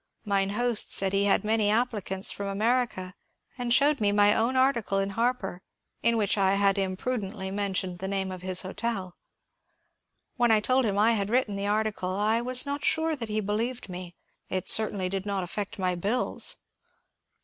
[0.25, 3.13] Mine host said he had many applicants from America,
[3.55, 5.61] and showed me my own article in ^^ Harper"
[6.01, 9.15] in which I had imprudently mentioned the name of his hotel.
[10.37, 13.41] When I told him I had written the article, I was not sure that he
[13.41, 14.15] believed me;
[14.49, 16.55] it certainly did not affect my bills.